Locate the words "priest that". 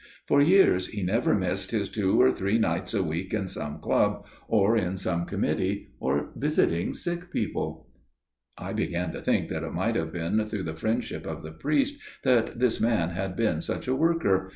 11.51-12.57